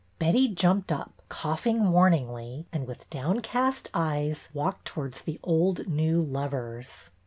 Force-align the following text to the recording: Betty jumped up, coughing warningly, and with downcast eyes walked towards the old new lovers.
Betty 0.17 0.47
jumped 0.47 0.91
up, 0.91 1.21
coughing 1.29 1.91
warningly, 1.91 2.65
and 2.73 2.87
with 2.87 3.07
downcast 3.11 3.87
eyes 3.93 4.49
walked 4.51 4.85
towards 4.85 5.21
the 5.21 5.39
old 5.43 5.87
new 5.87 6.19
lovers. 6.19 7.11